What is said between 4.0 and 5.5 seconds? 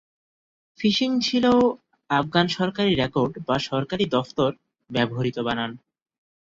দফতর ব্যবহৃত